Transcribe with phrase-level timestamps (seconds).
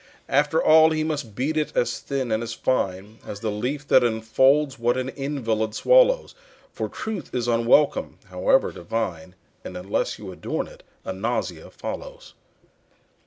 [0.29, 4.03] After all he must beat it as thin and as fine As the leaf that
[4.03, 6.33] enfolds what an invalid swallows,
[6.73, 12.33] For truth is unwelcome, however divine, And unless you adorn it, a nausea follows.